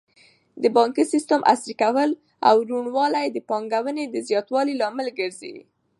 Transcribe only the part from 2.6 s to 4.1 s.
روڼوالی د پانګونې